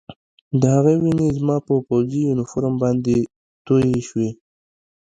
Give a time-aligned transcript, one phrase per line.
[0.61, 3.17] د هغه وینې زما په پوځي یونیفورم باندې
[3.65, 4.29] تویې شوې